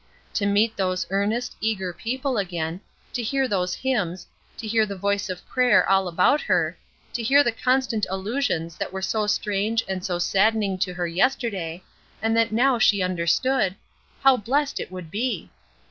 To 0.33 0.47
meet 0.47 0.75
those 0.77 1.05
earnest, 1.11 1.55
eager 1.61 1.93
people 1.93 2.39
again, 2.39 2.81
to 3.13 3.21
hear 3.21 3.47
those 3.47 3.75
hymns, 3.75 4.25
to 4.57 4.65
hear 4.65 4.83
the 4.83 4.95
voice 4.95 5.29
of 5.29 5.47
prayer 5.47 5.87
all 5.87 6.07
about 6.07 6.41
her, 6.41 6.75
to 7.13 7.21
hear 7.21 7.43
the 7.43 7.51
constant 7.51 8.07
allusions 8.09 8.77
that 8.77 8.91
were 8.91 9.03
so 9.03 9.27
strange 9.27 9.83
and 9.87 10.03
so 10.03 10.17
saddening 10.17 10.79
to 10.79 10.95
her 10.95 11.05
yesterday, 11.05 11.83
and 12.19 12.35
that 12.35 12.51
now 12.51 12.79
she 12.79 13.03
understood, 13.03 13.75
how 14.23 14.37
blessed 14.37 14.79
it 14.79 14.91
would 14.91 15.11
be! 15.11 15.51